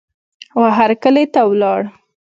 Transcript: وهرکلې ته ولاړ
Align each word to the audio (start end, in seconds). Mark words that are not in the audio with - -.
وهرکلې 0.61 1.23
ته 1.33 1.41
ولاړ 1.49 1.81